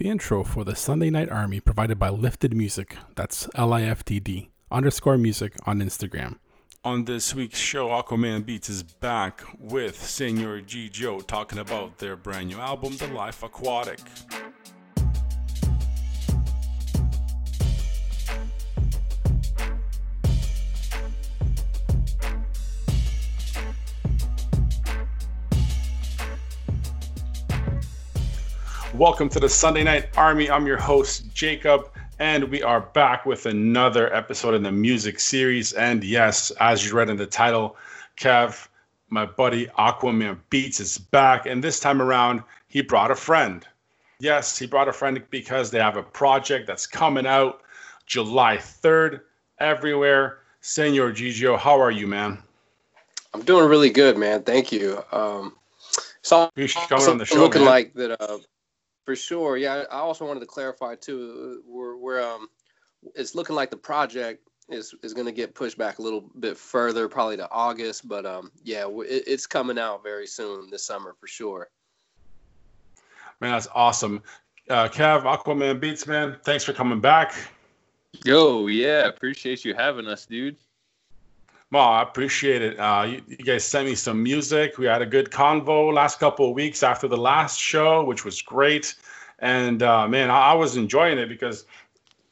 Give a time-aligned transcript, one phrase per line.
[0.00, 2.96] The intro for the Sunday Night Army provided by Liftd Music.
[3.16, 6.38] That's L I F T D underscore music on Instagram.
[6.82, 12.48] On this week's show, AwkwaMan Beats is back with Senor Gigio talking about their brand
[12.48, 14.00] new album, The Life Awkwatiq.
[29.00, 30.50] Welcome to the Sunday Night Army.
[30.50, 31.88] I'm your host, Jacob,
[32.18, 35.72] and we are back with another episode in the music series.
[35.72, 37.78] And yes, as you read in the title,
[38.18, 38.68] Kev,
[39.08, 41.46] my buddy AwkwaMan Beats is back.
[41.46, 43.66] And this time around, he brought a friend.
[44.18, 47.62] Yes, he brought a friend because they have a project that's coming out
[48.04, 49.22] July 3rd
[49.60, 50.40] everywhere.
[50.60, 52.36] Senor Gigio, how are you, man?
[53.32, 54.42] I'm doing really good, man.
[54.42, 55.02] Thank you.
[55.10, 55.56] Um,
[56.20, 57.70] so coming on the show, looking man.
[57.70, 58.20] like that.
[58.20, 58.36] Uh,
[59.10, 59.56] for sure.
[59.56, 61.64] Yeah, I also wanted to clarify too.
[61.66, 62.46] We're we're um,
[63.16, 66.56] it's looking like the project is is going to get pushed back a little bit
[66.56, 68.06] further, probably to August.
[68.06, 71.70] But um, yeah, it, it's coming out very soon this summer for sure.
[73.40, 74.22] Man, that's awesome.
[74.68, 77.34] Uh, Kev, AwkwaMan Beats, man, thanks for coming back.
[78.24, 80.56] Yo, yeah, appreciate you having us, dude.
[81.72, 82.80] Well, I appreciate it.
[82.80, 84.76] Uh, you, you, guys sent me some music.
[84.76, 88.42] We had a good convo last couple of weeks after the last show, which was
[88.42, 88.96] great.
[89.40, 91.64] And uh, man, I, I, was enjoying it because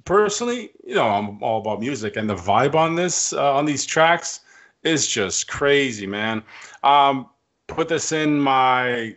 [0.05, 3.87] personally, you know, I'm all about music, and the vibe on this uh, on these
[3.87, 4.41] tracks
[4.83, 6.43] is just crazy, man.
[6.83, 7.29] Um,
[7.67, 9.17] put this in my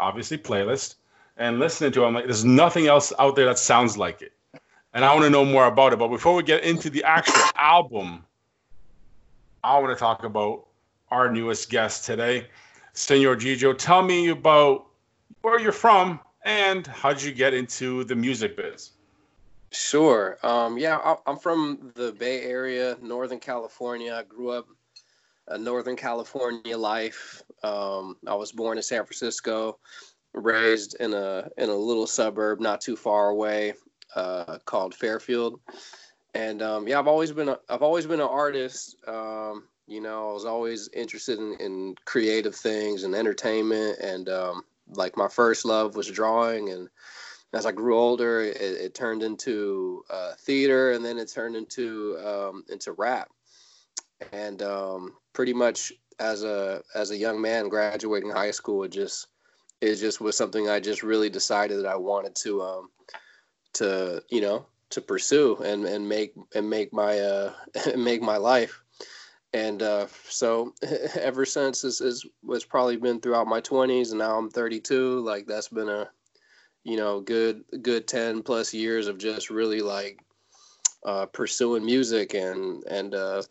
[0.00, 0.96] obviously playlist
[1.36, 2.06] and listening to it.
[2.06, 4.32] I'm like, there's nothing else out there that sounds like it,
[4.94, 5.98] and I want to know more about it.
[6.00, 8.24] But before we get into the actual album
[9.64, 10.66] I want to talk about
[11.10, 12.46] our newest guest today,
[12.92, 13.76] Senor Gigio.
[13.76, 14.86] Tell me about
[15.42, 18.90] where you're from and how did you get into the music biz?
[19.70, 20.38] Sure.
[20.42, 24.14] Um, yeah, I'm from the Bay Area, Northern California.
[24.14, 24.66] I grew up
[25.48, 27.42] a Northern California life.
[27.62, 29.78] Um, I was born in San Francisco,
[30.32, 33.74] raised in a in a little suburb not too far away
[34.14, 35.60] uh, called Fairfield
[36.34, 38.96] and um, yeah, I've always been a, I've always been an artist.
[39.06, 44.62] Um, you know, I was always interested in, in creative things and entertainment, and um,
[44.90, 46.70] like my first love was drawing.
[46.70, 46.88] And
[47.52, 52.18] as I grew older, it, it turned into uh, theater, and then it turned into
[52.24, 53.28] um, into rap.
[54.32, 59.28] And um, pretty much as a as a young man graduating high school, it just
[59.80, 62.90] it just was something I just really decided that I wanted to um,
[63.74, 67.52] to you know to pursue and and make and make my uh
[67.96, 68.82] make my life
[69.52, 70.74] and uh so
[71.20, 75.46] ever since this is was probably been throughout my 20s and now i'm 32 like
[75.46, 76.08] that's been a
[76.84, 80.18] you know good good 10 plus years of just really like
[81.04, 83.42] uh pursuing music and and uh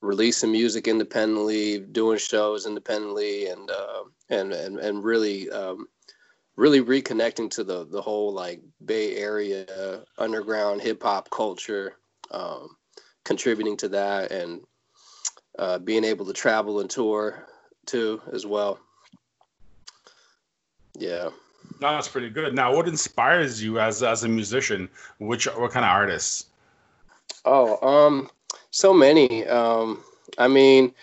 [0.00, 5.86] releasing music independently doing shows independently and uh and and, and really um
[6.56, 11.96] really reconnecting to the the whole like Bay Area underground hip hop culture,
[12.30, 12.76] um,
[13.24, 14.60] contributing to that, and
[15.58, 17.46] uh, being able to travel and tour
[17.86, 18.78] too as well.
[20.98, 21.30] Yeah.
[21.80, 22.54] No, that's pretty good.
[22.54, 24.88] Now, what inspires you as as a musician?
[25.18, 26.46] Which what kind of artists?
[27.44, 28.30] Oh, um,
[28.70, 29.46] so many.
[29.46, 30.02] Um,
[30.38, 30.94] I mean,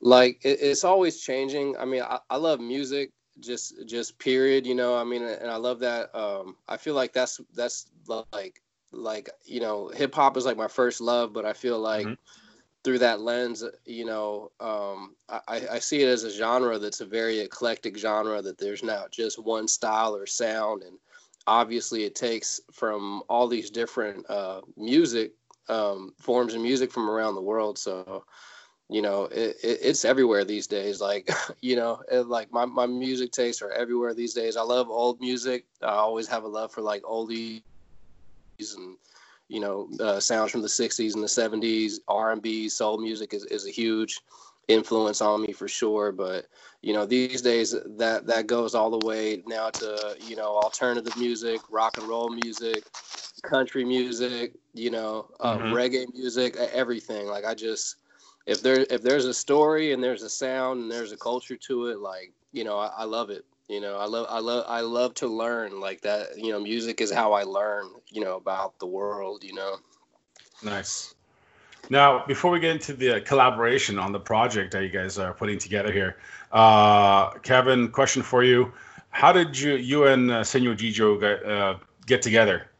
[0.00, 1.76] like it, it's always changing.
[1.76, 3.10] I mean, I, I love music
[3.40, 7.12] just just period you know i mean and i love that um i feel like
[7.12, 7.86] that's that's
[8.32, 8.62] like
[8.92, 12.43] like you know hip hop is like my first love but i feel like mm-hmm.
[12.84, 17.06] Through that lens you know um i i see it as a genre that's a
[17.06, 20.82] very eclectic genre that there's not just one style or sound.
[20.82, 20.98] And
[21.46, 25.32] obviously it takes from all these different uh music
[25.68, 27.78] um forms of music from around the world.
[27.78, 28.24] So
[28.90, 31.00] you know it, it, it's everywhere these days.
[31.00, 31.30] Like
[31.62, 34.56] you know it, like my, my music tastes are everywhere these days.
[34.58, 35.64] I love old music.
[35.82, 37.62] I always have a love for like oldies
[38.60, 38.96] and
[39.48, 43.66] you know uh, sounds from the 60s and the 70s r&b soul music is, is
[43.66, 44.20] a huge
[44.68, 46.46] influence on me for sure but
[46.80, 51.14] you know these days that that goes all the way now to you know alternative
[51.18, 52.82] music rock and roll music
[53.42, 55.74] country music you know uh, mm-hmm.
[55.74, 57.96] reggae music everything like i just
[58.46, 61.86] if there if there's a story and there's a sound and there's a culture to
[61.86, 63.44] it, like you know, I, I love it.
[63.68, 66.38] You know, I love I love I love to learn like that.
[66.38, 67.88] You know, music is how I learn.
[68.08, 69.42] You know about the world.
[69.42, 69.76] You know.
[70.62, 71.14] Nice.
[71.90, 75.58] Now, before we get into the collaboration on the project that you guys are putting
[75.58, 76.16] together here,
[76.52, 78.72] uh, Kevin, question for you:
[79.10, 81.76] How did you you and uh, Senor Gigio get, uh,
[82.06, 82.70] get together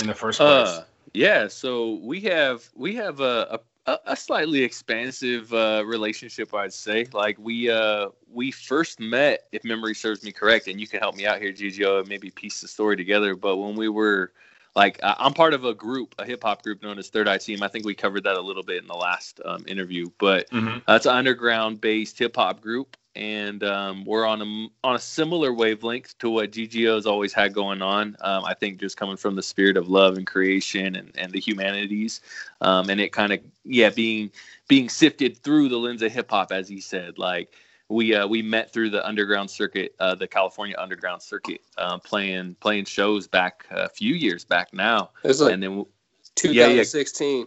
[0.00, 0.68] in the first place?
[0.68, 6.72] Uh, yeah, so we have we have a, a, a slightly expansive uh, relationship, I'd
[6.72, 7.06] say.
[7.12, 11.16] Like we uh, we first met, if memory serves me correct, and you can help
[11.16, 13.36] me out here, Gigio, and maybe piece the story together.
[13.36, 14.32] But when we were
[14.74, 17.62] like I'm part of a group, a hip hop group known as Third Eye Team.
[17.62, 20.78] I think we covered that a little bit in the last um, interview, but mm-hmm.
[20.86, 25.52] that's an underground based hip hop group, and um, we're on a on a similar
[25.52, 28.16] wavelength to what Gigio's always had going on.
[28.20, 31.40] Um, I think just coming from the spirit of love and creation and, and the
[31.40, 32.20] humanities,
[32.60, 34.30] um, and it kind of yeah being
[34.68, 37.54] being sifted through the lens of hip hop, as he said, like
[37.88, 42.56] we uh, we met through the underground circuit, uh, the California underground circuit, uh, playing
[42.60, 45.10] playing shows back a few years back now.
[45.22, 45.86] It was like and then
[46.34, 47.46] 2016.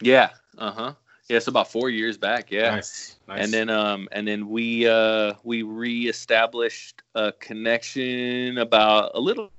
[0.00, 0.64] Yeah, yeah.
[0.64, 0.92] uh huh.
[1.28, 2.50] Yeah, it's about four years back.
[2.50, 3.16] Yeah, nice.
[3.28, 3.44] nice.
[3.44, 9.50] And then um and then we uh we reestablished a connection about a little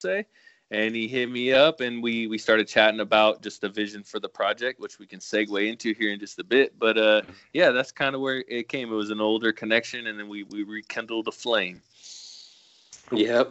[0.00, 0.24] say
[0.70, 4.20] and he hit me up and we we started chatting about just the vision for
[4.20, 7.20] the project which we can segue into here in just a bit but uh
[7.52, 10.44] yeah that's kind of where it came it was an older connection and then we
[10.44, 11.80] we rekindled a flame
[13.12, 13.48] yep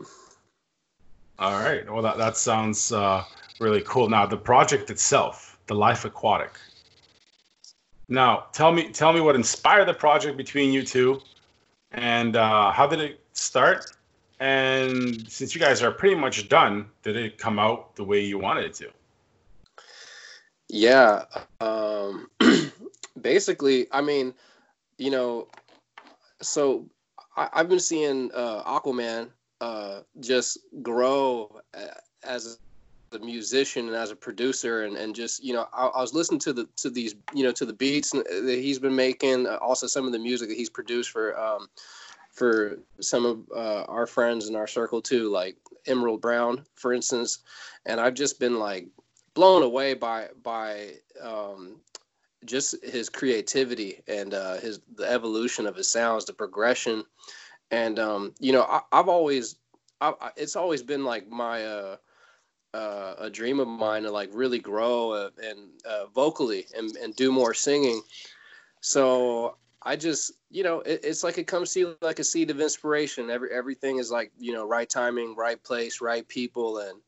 [1.38, 3.24] all right well that, that sounds uh
[3.60, 6.52] really cool now the project itself the life Awkwatiq
[8.10, 11.22] now tell me tell me what inspired the project between you two
[11.92, 13.86] and uh how did it start
[14.40, 18.40] and since you guys are pretty much done, did it come out the way you
[18.40, 18.90] wanted it to?
[20.70, 21.26] Yeah.
[21.60, 22.30] Um,
[23.22, 24.34] basically, I mean,
[24.98, 25.50] you know,
[26.42, 26.86] so
[27.36, 29.30] I, have been seeing uh, AwkwaMan
[29.60, 31.60] uh, just grow
[32.24, 32.60] as
[33.14, 36.40] a musician and as a producer and, and just you know I, I, was listening
[36.42, 40.06] to the to these you know to the beats that he's been making also some
[40.06, 41.68] of the music that he's produced for um,
[42.40, 45.58] for some of uh, our friends in our circle too, like
[45.88, 47.40] Emerald Brown, for instance.
[47.86, 48.88] And I've just been like
[49.34, 51.82] blown away by by um,
[52.46, 57.04] just his creativity and uh, his the evolution of his sounds, the progression.
[57.72, 59.58] And um, you know, I, have always,
[60.00, 61.98] I, it's always been like my uh,
[62.74, 67.16] uh, a dream of mine to like really grow uh, and uh, vocally and, and
[67.16, 68.02] do more singing.
[68.82, 72.60] So I just, you know, it, it's like it comes to like a seed of
[72.60, 73.30] inspiration.
[73.30, 77.00] Every everything is like, you know, right timing, right place, right people, and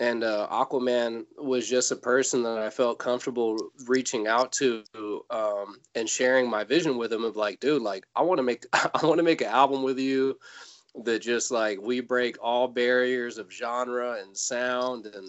[0.00, 3.56] and uh, AwkwaMan was just a person that I felt comfortable
[3.86, 4.84] reaching out to
[5.30, 8.64] um, and sharing my vision with him of like, dude, like I want to make
[8.72, 10.38] I want to make an album with you
[11.04, 15.28] that just like we break all barriers of genre and sound and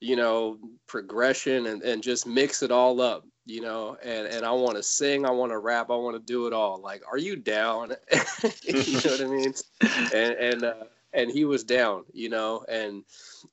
[0.00, 4.52] you know progression and, and just mix it all up you know, and, and I
[4.52, 6.80] want to sing, I want to rap, I want to do it all.
[6.80, 7.94] Like, are you down?
[8.62, 9.54] you know what I mean?
[10.14, 10.84] And and uh,
[11.14, 13.04] and he was down, you know, and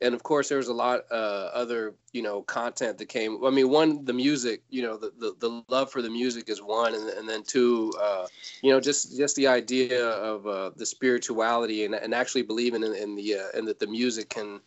[0.01, 3.43] and of course there was a lot uh, other you know content that came.
[3.45, 6.61] I mean, one the music, you know, the, the, the love for the music is
[6.61, 8.27] one, and, and then two, uh,
[8.61, 12.95] you know, just just the idea of uh, the spirituality and, and actually believing in,
[12.95, 14.59] in the uh, and that the music can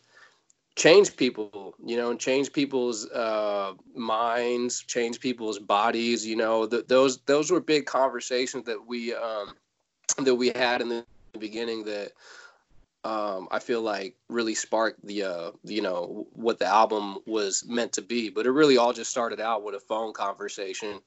[0.75, 6.85] change people you know and change people's uh, minds change people's bodies you know th-
[6.87, 9.53] those those were big conversations that we um,
[10.19, 11.05] that we had in the
[11.39, 12.11] beginning that
[13.05, 17.93] um, I feel like really sparked the uh, you know what the album was meant
[17.93, 18.29] to be.
[18.31, 21.01] But it really all just started out with a phone conversation.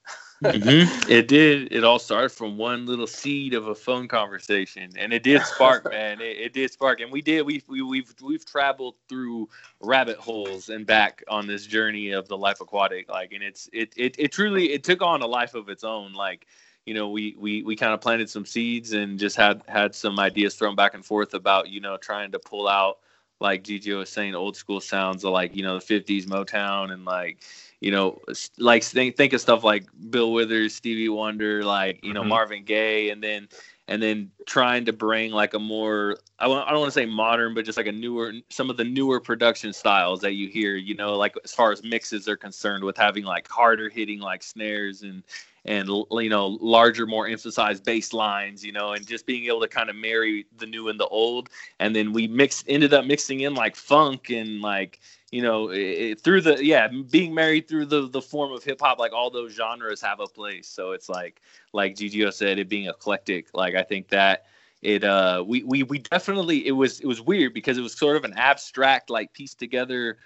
[0.44, 1.10] mm-hmm.
[1.10, 1.72] It did.
[1.72, 5.84] It all started from one little seed of a phone conversation, and it did spark,
[5.90, 6.20] man.
[6.20, 7.42] It, it, did spark, and we did.
[7.44, 9.48] We, we we've we've traveled through
[9.80, 13.08] rabbit holes and back on this journey of the life Awkwatiq.
[13.08, 16.12] Like, and it's it it it truly it took on a life of its own.
[16.12, 16.46] Like
[16.88, 20.18] you know, we we we kind of planted some seeds and just had had some
[20.18, 23.00] ideas thrown back and forth about you know trying to pull out
[23.40, 27.04] like Gigi was saying old school sounds of like you know the 50s Motown and
[27.04, 27.42] like
[27.80, 28.18] you know
[28.56, 32.30] like think think of stuff like Bill Withers, Stevie Wonder, like you know mm-hmm.
[32.30, 33.48] Marvin Gaye, and then
[33.86, 37.52] and then trying to bring like a more I, I don't want to say modern,
[37.52, 40.94] but just like a newer some of the newer production styles that you hear, you
[40.94, 45.02] know, like as far as mixes are concerned, with having like harder hitting like snares
[45.02, 45.22] and
[45.64, 49.68] and you know larger more emphasized bass lines you know and just being able to
[49.68, 51.50] kind of marry the new and the old.
[51.80, 55.00] And then we mixed ended up mixing in like funk and like
[55.30, 58.98] you know it, through the yeah being married through the the form of hip hop
[58.98, 60.68] like all those genres have a place.
[60.68, 61.40] So it's like
[61.72, 64.46] like Gigio said it being eclectic like I think that
[64.80, 68.16] it uh we we we definitely it was it was weird because it was sort
[68.16, 70.18] of an abstract like piece together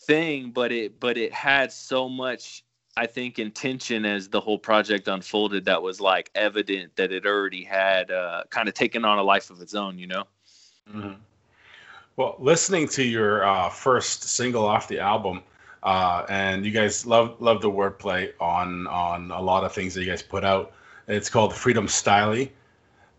[0.00, 2.64] thing but it but it had so much
[2.96, 7.62] I think intention as the whole project unfolded that was like evident that it already
[7.62, 10.24] had uh, kind of taken on a life of its own, you know.
[10.92, 11.12] Mm-hmm.
[12.16, 15.42] Well, listening to your uh, first single off the album,
[15.82, 20.02] uh, and you guys love love the wordplay on on a lot of things that
[20.02, 20.72] you guys put out.
[21.06, 22.50] It's called Freedom Styly,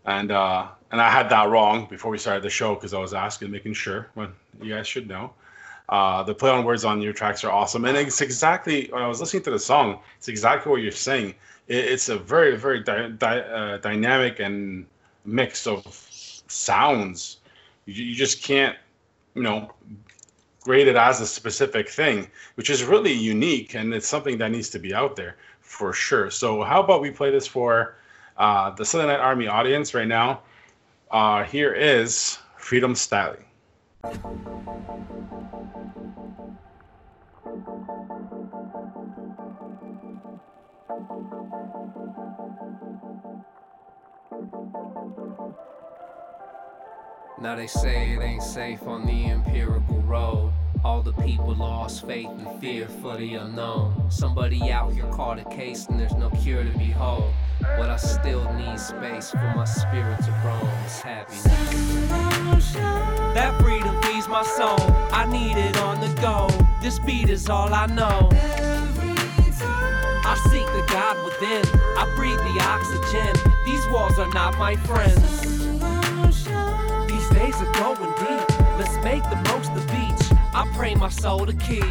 [0.04, 3.14] and uh, and I had that wrong before we started the show because I was
[3.14, 4.10] asking, making sure.
[4.14, 5.32] But you guys should know.
[5.92, 9.06] Uh, the play on words on your tracks are awesome, and it's exactly when I
[9.06, 10.00] was listening to the song.
[10.16, 11.34] It's exactly what you're saying.
[11.68, 14.86] It, it's a very very di- di- uh, dynamic and
[15.26, 15.84] mix of
[16.48, 17.40] sounds.
[17.84, 18.74] You, you just can't,
[19.34, 19.70] you know,
[20.62, 24.70] grade it as a specific thing, which is really unique, and it's something that needs
[24.70, 26.30] to be out there for sure.
[26.30, 27.96] So how about we play this for
[28.38, 30.40] uh, the Sunday Night Army audience right now?
[31.10, 33.44] Uh, here is Freedom Styling.
[47.40, 50.52] Now they say it ain't safe on the empirical road.
[50.84, 54.08] All the people lost faith and fear for the unknown.
[54.08, 57.32] Somebody out here caught a case and there's no cure to behold.
[57.60, 60.68] But I still need space for my spirit to roam.
[60.84, 62.91] It's happiness.
[63.34, 64.78] That freedom feeds my soul.
[65.10, 66.48] I need it on the go.
[66.82, 68.28] This beat is all I know.
[70.24, 71.64] I seek the God within.
[71.96, 73.32] I breathe the oxygen.
[73.64, 75.40] These walls are not my friends.
[77.08, 78.58] These days are going deep.
[78.78, 80.38] Let's make the most of the beach.
[80.54, 81.84] I pray my soul to keep.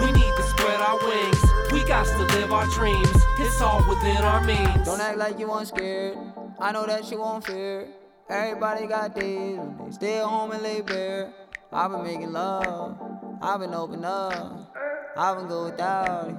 [0.00, 1.72] We need to spread our wings.
[1.72, 3.08] We got to live our dreams.
[3.38, 4.86] It's all within our means.
[4.86, 6.18] Don't act like you ain't scared.
[6.58, 7.86] I know that you won't fear.
[8.30, 11.32] Everybody got days when they stay at home and lay bare.
[11.72, 12.96] I've been making love.
[13.42, 14.72] I've been open up.
[15.16, 16.36] I've been good without it.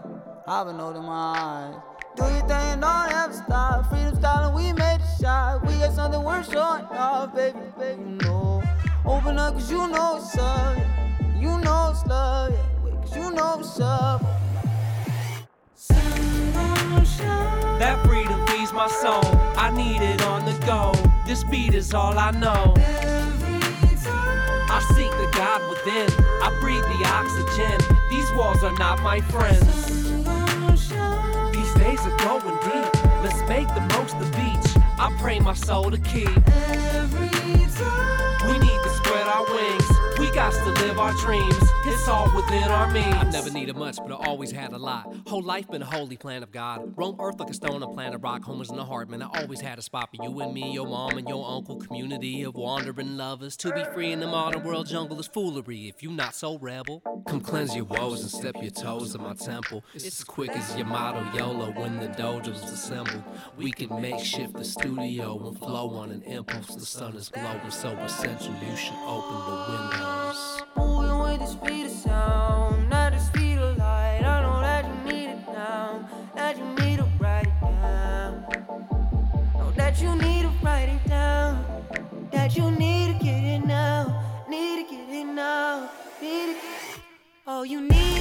[0.48, 1.76] I've been holding my eyes.
[2.16, 3.90] Do your thing, don't ever stop.
[3.90, 5.68] Freedom style, we made a shot.
[5.68, 8.02] We got something worth showing off, baby, baby.
[8.02, 8.64] You know,
[9.06, 10.78] open up, cause you know what's up.
[11.38, 13.02] You know it's love, yeah.
[13.02, 14.22] Cause you know what's up.
[17.80, 19.26] That freedom feeds my soul.
[19.58, 20.94] I need it on the go.
[21.26, 22.74] This beat is all I know.
[24.74, 26.10] I seek the God within.
[26.42, 27.80] I breathe the oxygen.
[28.10, 29.86] These walls are not my friends.
[31.52, 33.04] These days are going deep.
[33.24, 34.84] Let's make the most of the beach.
[35.00, 36.28] I pray my soul to keep.
[38.48, 40.01] We need to spread our wings.
[40.34, 41.56] Got to live our dreams.
[41.84, 43.14] It's all within our means.
[43.16, 45.14] I've never needed much, but I always had a lot.
[45.28, 46.94] Whole life been a holy plan of God.
[46.96, 48.44] Roam earth like a stone on planet rock.
[48.44, 49.22] Home was in the heart, man.
[49.22, 51.78] I always had a spot for you and me, your mom and your uncle.
[51.78, 53.58] Community of wandering lovers.
[53.58, 57.02] To be free in the modern world jungle is foolery if you not so rebel.
[57.28, 59.84] Come cleanse your woes and step your toes in my temple.
[59.94, 63.24] It's as quick as your motto YOLO when the dojo's assembled.
[63.58, 66.76] We can makeshift the studio and flow on an impulse.
[66.76, 68.54] The sun is glowing, so essential.
[68.70, 70.31] You should open the windows.
[70.78, 74.22] Moving with the speed of sound, not the speed of light.
[74.24, 78.46] I know that you need it now, that you need it down.
[79.58, 81.66] Know that you need to write it down,
[82.32, 85.90] that you need to get it now, need to get it now,
[86.22, 86.58] need to it.
[87.48, 88.21] Oh, you need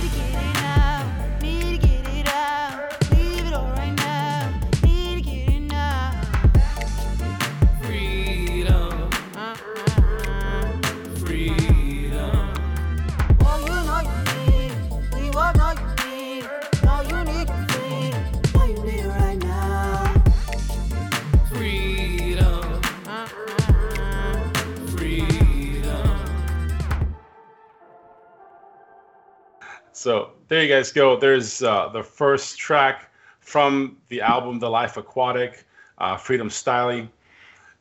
[30.00, 31.18] So there you guys go.
[31.18, 35.62] There's uh, the first track from the album The Life Awkwatiq,
[35.98, 37.10] uh, Freedom Styling,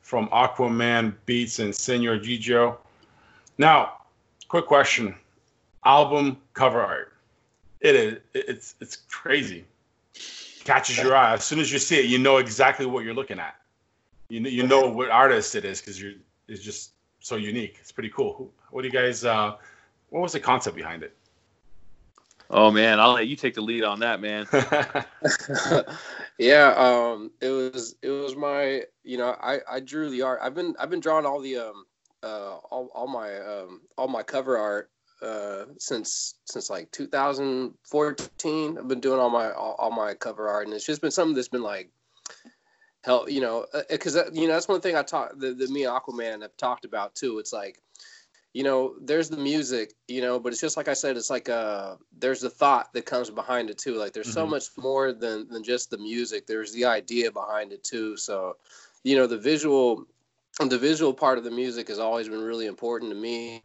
[0.02, 2.76] from AwkwaMan Beats and Senor Gigio.
[3.58, 4.00] Now,
[4.50, 5.16] quick question:
[5.86, 7.14] album cover art.
[7.80, 8.18] It is.
[8.34, 9.64] It's it's crazy.
[10.66, 12.08] Catches your eye as soon as you see it.
[12.08, 13.56] You know exactly what you're looking at.
[14.28, 16.16] You know, you know what artist it is because you're.
[16.50, 17.78] It's just so unique.
[17.80, 18.52] It's pretty cool.
[18.72, 19.24] What do you guys?
[19.24, 19.56] Uh,
[20.10, 21.16] what was the concept behind it?
[22.52, 24.48] Oh man, I'll let you take the lead on that, man.
[26.40, 30.40] yeah, um, it was it was my you know I I drew the art.
[30.42, 31.86] I've been I've been drawing all the um
[32.24, 34.90] uh all, all my um all my cover art
[35.22, 38.78] uh since since like 2014.
[38.78, 41.36] I've been doing all my all, all my cover art, and it's just been something
[41.36, 41.92] that's been like
[43.04, 45.86] help you know because uh, you know that's one thing I talked the, the me
[45.86, 47.38] and AwkwaMan have talked about too.
[47.38, 47.80] It's like
[48.54, 51.50] you know there's the music you know but it's just like i said it's like
[51.50, 54.50] uh there's the thought that comes behind it too like there's so Mhm.
[54.50, 58.58] much more than than just the music there's the idea behind it too so
[59.04, 60.06] you know the visual
[60.68, 63.64] the visual part of the music has always been really important to me,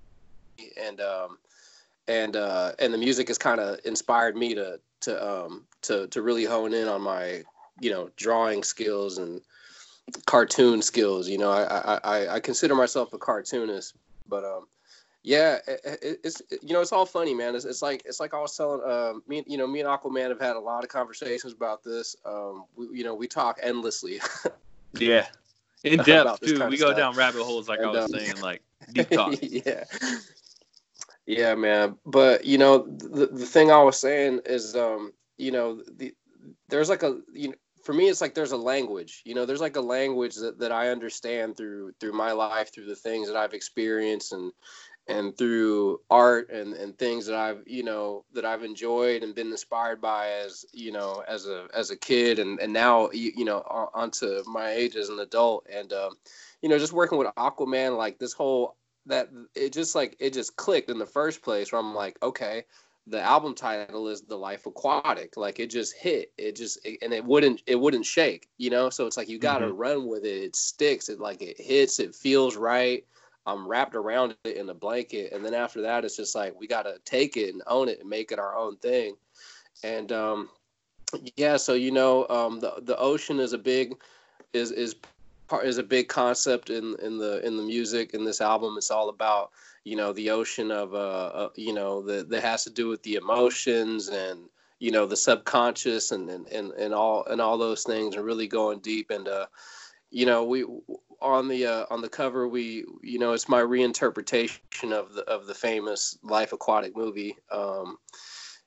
[0.80, 1.38] and um,
[2.06, 6.22] and uh, and the music has kind of inspired me to to um, to to
[6.22, 7.42] really hone in on my
[7.80, 9.40] you know drawing skills and
[10.26, 11.28] cartoon skills.
[11.28, 13.94] You know, I I, I consider myself a cartoonist,
[14.28, 14.66] but um,
[15.22, 17.54] yeah, it, it's you know it's all funny, man.
[17.54, 20.28] It's, it's like it's like I was telling um, me, you know, me and AwkwaMan
[20.28, 22.16] have had a lot of conversations about this.
[22.24, 24.20] Um, we, you know, we talk endlessly.
[24.98, 25.26] yeah,
[25.82, 26.66] in depth too.
[26.68, 26.96] We go stuff.
[26.96, 28.62] down rabbit holes, like and, I was um, saying, like
[28.92, 29.34] deep talk.
[29.40, 29.84] yeah.
[31.26, 31.96] Yeah, man.
[32.04, 36.14] But you know, the the thing I was saying is, um, you know, the
[36.68, 39.60] there's like a you know for me it's like there's a language you know there's
[39.60, 43.36] like a language that, that i understand through through my life through the things that
[43.36, 44.52] i've experienced and
[45.06, 49.50] and through art and and things that i've you know that i've enjoyed and been
[49.50, 53.44] inspired by as you know as a as a kid and and now you, you
[53.44, 53.58] know
[53.94, 55.66] onto my age as an adult.
[55.70, 56.14] And um
[56.62, 58.76] you know just working with AwkwaMan like this whole
[59.06, 62.64] that it just like it just clicked in the first place where i'm like okay
[63.06, 65.36] the album title is the life Awkwatiq.
[65.36, 66.32] Like it just hit.
[66.38, 68.90] It just it, and it wouldn't it wouldn't shake you know?
[68.90, 69.76] So it's like you got to mm-hmm.
[69.76, 70.42] run with it.
[70.42, 71.08] It sticks.
[71.08, 72.00] It like it hits.
[72.00, 73.04] It feels right.
[73.46, 75.32] I'm wrapped around it in a blanket.
[75.32, 78.00] And then after that it's just like we got to take it and own it
[78.00, 79.16] and make it our own thing.
[79.82, 80.48] And um
[81.36, 83.94] yeah so you know um the the ocean is a big
[84.52, 84.96] is is
[85.46, 88.76] part is a big concept in in the in the music in this album.
[88.78, 89.50] It's all about
[89.84, 93.02] you know the ocean of uh, uh you know that that has to do with
[93.02, 94.48] the emotions and
[94.80, 98.48] you know the subconscious and and and, and all and all those things and really
[98.48, 99.10] going deep.
[99.10, 99.46] And uh
[100.10, 100.64] you know we
[101.20, 105.46] on the uh, on the cover we you know it's my reinterpretation of the of
[105.46, 107.36] the famous life aquatic movie.
[107.50, 107.98] Um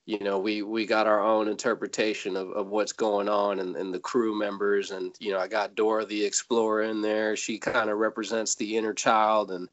[0.06, 3.94] you know we we got our own interpretation of, of what's going on and, and
[3.94, 4.92] the crew members.
[4.92, 7.36] And you know i got dora the explorer in there.
[7.36, 9.68] She kind of represents the inner child and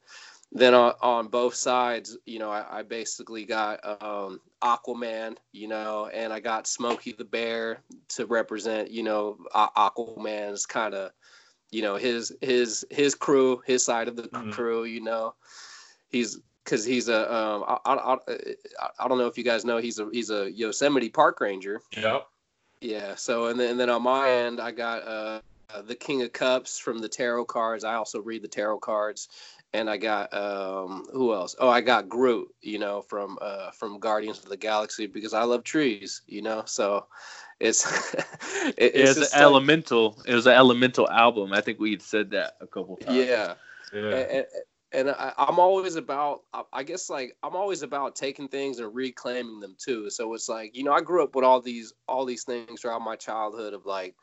[0.55, 6.09] then on, on both sides, you know, I, I basically got um, Aquaman, you know,
[6.15, 11.11] and I got Smokey the Bear to represent, you know, AwkwaMan's kind of,
[11.71, 14.51] you know, his his his crew, his side of the mm-hmm.
[14.53, 15.35] crew, you know,
[16.09, 18.17] he's because he's a um, I, I,
[19.01, 21.81] I, don't know if you guys know he's a he's a Yosemite park ranger.
[21.97, 22.27] Yep.
[22.81, 23.17] Yeah.
[23.17, 25.41] So and then and then on my end, I got uh,
[25.83, 27.83] the King of Cups from the tarot cards.
[27.83, 29.29] I also read the tarot cards,
[29.75, 31.57] and I got um, who else?
[31.59, 35.43] Oh, I got Groot, you know, from uh, from Guardians of the Galaxy because I
[35.43, 36.63] love trees, you know.
[36.65, 37.07] So
[37.59, 37.85] it's
[38.15, 38.25] it,
[38.79, 40.23] it's, it's an like, elemental.
[40.27, 41.53] It was an elemental album.
[41.53, 43.17] I think we had said that a couple times.
[43.17, 43.55] Yeah,
[43.93, 44.01] yeah.
[44.01, 44.47] And,
[44.93, 49.59] and I, am always about, I guess, like I'm always about taking things and reclaiming
[49.59, 50.09] them too.
[50.09, 53.03] So it's like, you know, I grew up with all these all these things throughout
[53.03, 54.15] my childhood of like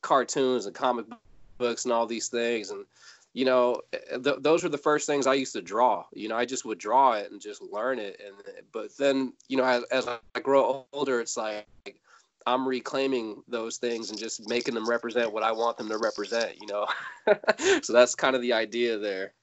[0.00, 1.04] cartoons and comic
[1.58, 2.86] books and all these things and
[3.34, 6.04] you know, eh, th- those were the first things I used to draw.
[6.14, 8.20] You know, I just would draw it and just learn it.
[8.24, 8.36] And
[8.72, 11.66] but then, you know, as, as I grow older, it's like
[12.46, 16.60] I'm reclaiming those things and just making them represent what I want them to represent.
[16.60, 16.86] You know,
[17.82, 19.34] so that's kind of the idea there.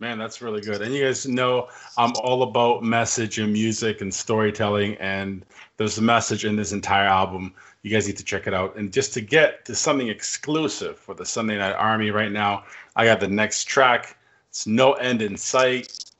[0.00, 0.80] Man, that's really good.
[0.80, 5.44] And you guys know I'm all about message and music and storytelling, and
[5.76, 8.76] there's a message in this entire album you guys need to check it out.
[8.76, 12.64] And just to get to something exclusive for the Sunday Night Army right now,
[12.96, 14.16] I got the next track.
[14.48, 16.10] It's No End in Sight.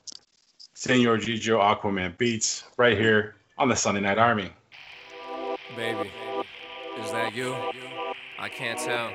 [0.74, 4.50] Senor Gigio AwkwaMan Beats right here on the Sunday Night Army.
[5.76, 6.10] Baby,
[6.98, 7.54] is that you?
[8.38, 9.10] I can't tell.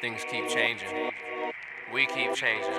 [0.00, 1.10] Things keep changing.
[1.92, 2.78] We keep changing.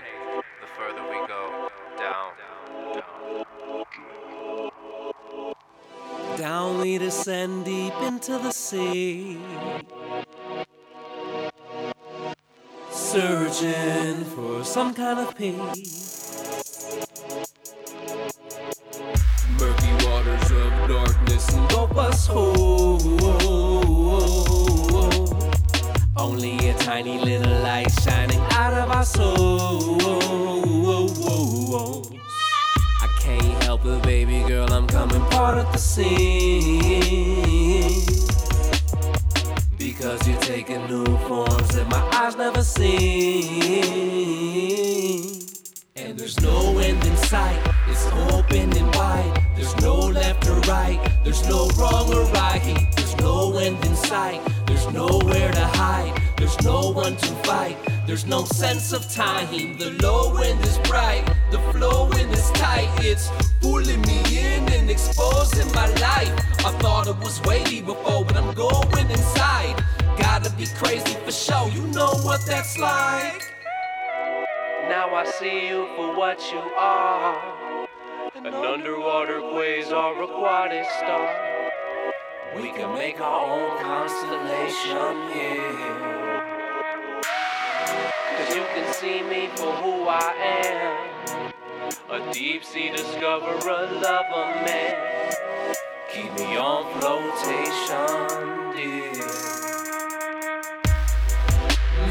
[6.39, 9.37] Down we descend deep into the sea.
[12.89, 17.05] Searching for some kind of peace.
[19.59, 23.01] Murky waters of darkness engulf us whole.
[26.15, 29.98] Only a tiny little light shining out of our souls
[35.57, 37.09] of the scene.
[39.77, 43.83] Because you're taking new forms that my eyes never seen.
[45.95, 49.43] And there's no end in sight, it's open and wide.
[49.55, 52.87] There's no left or right, there's no wrong or right.
[52.95, 55.58] There's no end in sight, there's nowhere to
[56.99, 57.77] one to fight.
[58.05, 59.77] There's no sense of time.
[59.77, 62.89] The low end is bright, the flow end is tight.
[63.11, 63.29] It's
[63.61, 66.33] pulling me in and exposing my life.
[66.69, 69.75] I thought it was wavy before, but I'm going inside.
[70.17, 71.69] Gotta be crazy for sure.
[71.69, 73.41] You know what that's like.
[74.93, 77.87] Now I see you for what you are.
[78.35, 81.29] An underwater quasar aquatic star.
[82.57, 85.98] We can make our own constellation here.
[88.49, 90.33] You can see me for who I
[90.65, 91.53] am.
[92.09, 95.33] A deep sea discoverer, lover man.
[96.11, 99.69] Keep me on flotation, dear.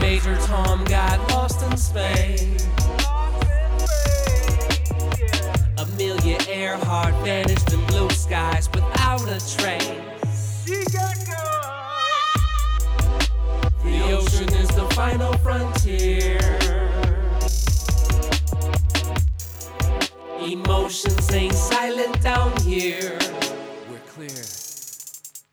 [0.00, 2.68] Major Tom got lost in space.
[5.76, 11.27] Amelia Earhart vanished in blue skies without a trace.
[14.38, 16.38] Ocean is the final frontier.
[20.40, 23.18] Emotions ain't silent down here.
[23.90, 24.44] We're clear.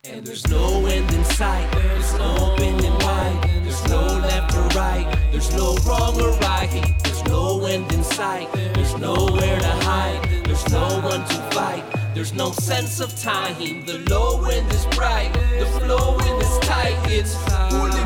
[0.04, 1.68] And there's no end in sight.
[1.72, 3.50] There's no open and wide.
[3.64, 5.18] There's no left or right.
[5.32, 6.94] There's no wrong or right.
[7.02, 8.52] There's no end in sight.
[8.52, 10.44] There's nowhere to hide.
[10.44, 11.82] There's no one to fight.
[12.14, 13.84] There's no sense of time.
[13.84, 15.32] The low end is bright.
[15.58, 16.96] The flow in is tight.
[17.10, 17.34] It's
[17.68, 18.05] pulling me in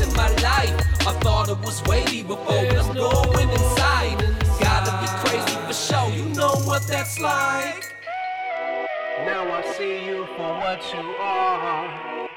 [0.00, 1.06] exposing my life.
[1.06, 4.18] I thought it was weighty before, but I'm going inside.
[4.60, 6.10] Gotta be crazy for sure.
[6.10, 7.94] You know what that's like.
[9.24, 12.28] Now I see you for what you are.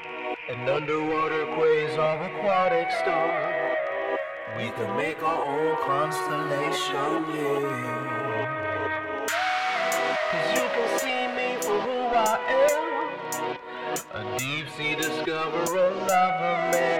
[0.48, 3.76] An underwater quasar aquatic star.
[4.56, 8.46] We can make our own constellation, yeah.
[10.30, 12.38] Cause you can see me for who I
[12.70, 12.84] am.
[14.12, 16.93] A deep sea discoverer, lover man.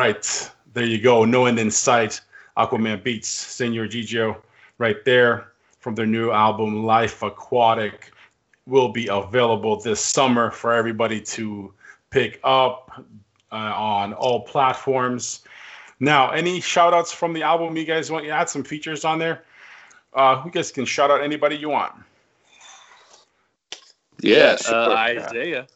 [0.00, 1.26] Right, there you go.
[1.26, 2.22] No end in sight.
[2.56, 4.34] AwkwaMan beats Senor Gigio
[4.78, 7.92] right there from their new album Life Awkwatiq
[8.66, 11.74] will be available this summer for everybody to
[12.08, 13.04] pick up
[13.52, 15.42] uh, on all platforms.
[16.00, 18.24] Now, any shout outs from the album you guys want?
[18.24, 19.42] You add some features on there.
[20.14, 21.92] Uh, you guys can shout out anybody you want.
[24.22, 24.74] Yeah, Yeah, sure.
[24.74, 25.66] uh, Isaiah.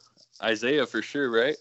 [0.43, 1.59] Isaiah for sure, right?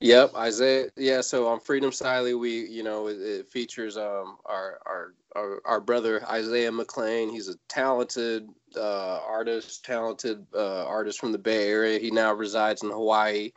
[0.00, 0.88] Yep, Isaiah.
[0.96, 5.62] Yeah, so on Freedom Siley, we you know it, it features um our, our our
[5.66, 7.30] our brother Isaiah McLean.
[7.30, 11.98] He's a talented uh, artist, talented uh, artist from the Bay Area.
[11.98, 13.52] He now resides in Hawaii,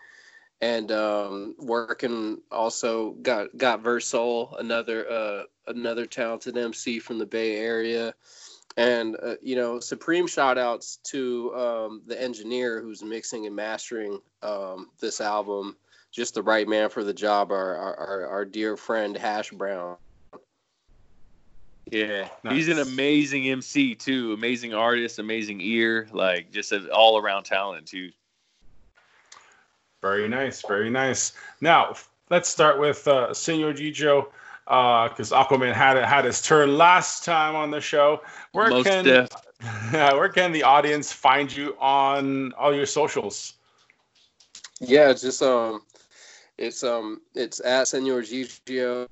[0.62, 7.58] and um, working also got got Versol, another uh, another talented MC from the Bay
[7.58, 8.14] Area.
[8.76, 14.20] And uh, you know, supreme shout outs to um, the engineer who's mixing and mastering
[14.42, 15.78] um, this album
[16.14, 17.52] just the right man for the job.
[17.52, 19.98] Our our, our, our dear friend Hash Brown.
[21.92, 24.32] Yeah, he's an amazing MC too.
[24.34, 28.12] Amazing artist, amazing ear, like just an all around talent too.
[30.02, 31.34] Very nice, very nice.
[31.60, 31.96] Now
[32.30, 34.28] let's start with uh, Senor Gigio,
[34.66, 38.22] because AwkwaMan had had his turn last time on the show.
[38.54, 39.30] Where Most can def.
[39.92, 43.54] where can the audience find you on all your socials?
[44.80, 45.82] Yeah, just um,
[46.58, 49.08] it's um, it's at Senor Gigio,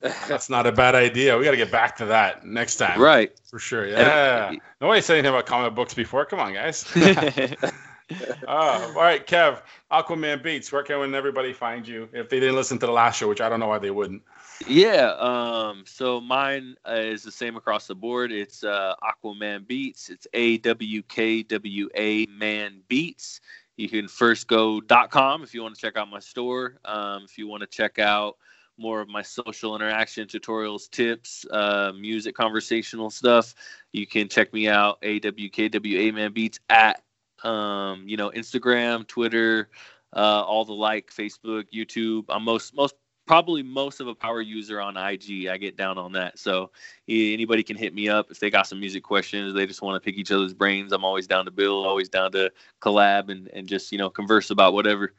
[0.00, 1.36] That's not a bad idea.
[1.36, 3.00] We got to get back to that next time.
[3.00, 3.32] Right.
[3.48, 3.86] For sure.
[3.86, 4.52] Yeah.
[4.80, 6.24] Nobody said anything about comic books before.
[6.24, 6.90] Come on, guys.
[6.96, 7.68] Oh,
[8.48, 9.60] all right, Kev.
[9.92, 10.72] AwkwaMan Beats.
[10.72, 13.48] Where can everybody find you if they didn't listen to the last show, which I
[13.48, 14.22] don't know why they wouldn't.
[14.66, 15.12] Yeah.
[15.18, 15.84] Um.
[15.86, 18.32] So mine uh, is the same across the board.
[18.32, 20.08] It's uh, AwkwaMan Beats.
[20.08, 23.40] It's A W K W A Man Beats.
[23.76, 26.78] You can first go .com if you want to check out my store.
[26.84, 28.36] Um, if you want to check out
[28.80, 33.54] more of my social interaction tutorials, tips, uh, music, conversational stuff,
[33.92, 34.98] you can check me out.
[35.02, 37.02] A W K W A Man Beats at
[37.44, 39.68] um, you know Instagram, Twitter,
[40.14, 42.24] uh, all the like, Facebook, YouTube.
[42.28, 42.94] I'm most most
[43.30, 45.46] probably most of a power user on IG.
[45.46, 46.36] I get down on that.
[46.36, 46.72] So
[47.06, 49.54] anybody can hit me up if they got some music questions.
[49.54, 50.92] They just want to pick each other's brains.
[50.92, 52.50] I'm always down to build, always down to
[52.82, 55.12] collab and, and just, you know, converse about whatever.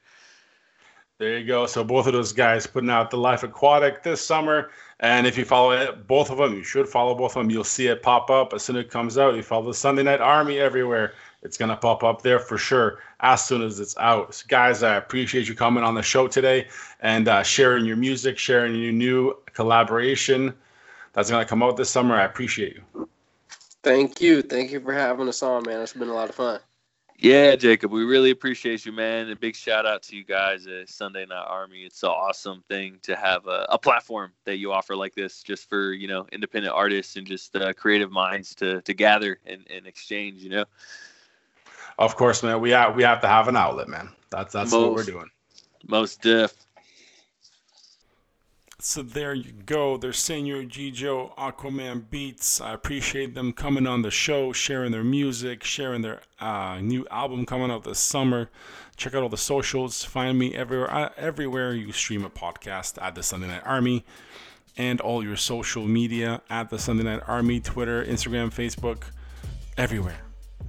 [1.21, 1.67] There you go.
[1.67, 4.71] So both of those guys putting out the Life Awkwatiq this summer.
[5.01, 7.51] And if you follow it, both of them, you should follow both of them.
[7.51, 9.35] You'll see it pop up as soon as it comes out.
[9.35, 11.13] You follow the Sunday Night Army everywhere.
[11.43, 14.33] It's gonna pop up there for sure as soon as it's out.
[14.33, 16.67] So guys, I appreciate you coming on the show today
[17.01, 20.51] and uh, sharing your music, sharing your new collaboration
[21.13, 22.15] that's gonna come out this summer.
[22.15, 23.07] I appreciate you.
[23.83, 24.41] Thank you.
[24.41, 25.81] Thank you for having us on, man.
[25.81, 26.61] It's been a lot of fun.
[27.21, 29.29] Yeah, Jacob, we really appreciate you, man.
[29.29, 31.83] A big shout out to you guys at Sunday Night Army.
[31.83, 35.69] It's an awesome thing to have a, a platform that you offer like this, just
[35.69, 39.85] for you know independent artists and just uh, creative minds to to gather and, and
[39.85, 40.41] exchange.
[40.41, 40.65] You know.
[41.99, 42.59] Of course, man.
[42.59, 44.09] We have we have to have an outlet, man.
[44.31, 45.29] That's that's most, what we're doing.
[45.87, 46.55] Most diff.
[48.83, 49.95] So there you go.
[49.95, 52.59] There's Senor Gigio, AwkwaMan Beats.
[52.59, 57.45] I appreciate them coming on the show, sharing their music, sharing their uh, new album
[57.45, 58.49] coming out this summer.
[58.97, 60.03] Check out all the socials.
[60.03, 64.03] Find me everywhere, uh, everywhere you stream a podcast at the Sunday Night Army,
[64.75, 69.03] and all your social media at the Sunday Night Army, Twitter, Instagram, Facebook,
[69.77, 70.21] everywhere.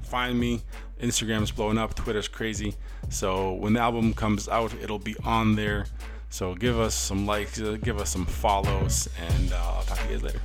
[0.03, 0.61] Find me.
[1.01, 1.95] Instagram's blowing up.
[1.95, 2.75] Twitter's crazy.
[3.09, 5.87] So when the album comes out, it'll be on there.
[6.33, 10.05] So give us some likes, uh, give us some follows, and uh, I'll talk to
[10.05, 10.41] you guys later.